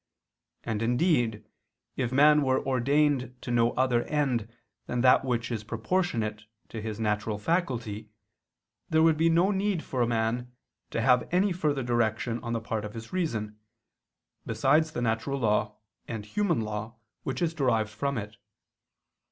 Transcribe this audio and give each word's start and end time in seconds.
And 0.63 0.81
indeed 0.81 1.45
if 1.95 2.11
man 2.11 2.41
were 2.41 2.65
ordained 2.65 3.35
to 3.41 3.51
no 3.51 3.69
other 3.73 4.01
end 4.05 4.49
than 4.87 5.01
that 5.01 5.23
which 5.23 5.51
is 5.51 5.63
proportionate 5.63 6.45
to 6.69 6.81
his 6.81 6.99
natural 6.99 7.37
faculty, 7.37 8.09
there 8.89 9.03
would 9.03 9.15
be 9.15 9.29
no 9.29 9.51
need 9.51 9.83
for 9.83 10.07
man 10.07 10.51
to 10.89 11.01
have 11.01 11.29
any 11.31 11.51
further 11.51 11.83
direction 11.83 12.43
of 12.43 12.51
the 12.51 12.59
part 12.59 12.83
of 12.83 12.95
his 12.95 13.13
reason, 13.13 13.59
besides 14.43 14.93
the 14.93 15.03
natural 15.03 15.39
law 15.39 15.75
and 16.07 16.25
human 16.25 16.61
law 16.61 16.95
which 17.21 17.39
is 17.39 17.53
derived 17.53 17.91
from 17.91 18.17
it. 18.17 18.37